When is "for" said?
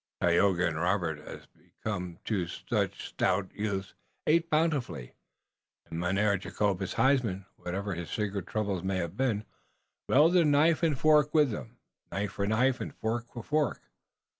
12.31-12.47, 13.31-13.43